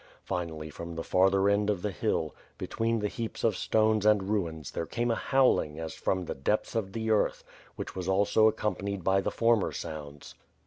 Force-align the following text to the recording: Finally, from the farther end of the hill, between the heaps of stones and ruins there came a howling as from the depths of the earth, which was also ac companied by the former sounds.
Finally, 0.23 0.71
from 0.71 0.95
the 0.95 1.03
farther 1.03 1.47
end 1.47 1.69
of 1.69 1.83
the 1.83 1.91
hill, 1.91 2.33
between 2.57 2.97
the 2.97 3.07
heaps 3.07 3.43
of 3.43 3.55
stones 3.55 4.03
and 4.03 4.29
ruins 4.31 4.71
there 4.71 4.87
came 4.87 5.11
a 5.11 5.15
howling 5.15 5.77
as 5.77 5.93
from 5.93 6.25
the 6.25 6.33
depths 6.33 6.73
of 6.73 6.93
the 6.93 7.11
earth, 7.11 7.43
which 7.75 7.95
was 7.95 8.09
also 8.09 8.47
ac 8.47 8.55
companied 8.57 9.03
by 9.03 9.21
the 9.21 9.29
former 9.29 9.71
sounds. 9.71 10.33